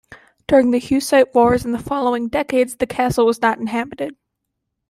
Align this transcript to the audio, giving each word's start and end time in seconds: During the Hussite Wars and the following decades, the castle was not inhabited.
During 0.47 0.71
the 0.71 0.79
Hussite 0.79 1.35
Wars 1.35 1.63
and 1.63 1.75
the 1.75 1.77
following 1.77 2.27
decades, 2.27 2.77
the 2.77 2.87
castle 2.87 3.27
was 3.27 3.39
not 3.39 3.59
inhabited. 3.59 4.15